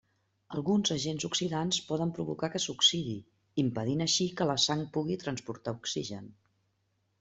[0.59, 3.15] Alguns agents oxidants poden provocar que s'oxidi,
[3.67, 6.37] impedint així que la sang pugui transportar oxigen.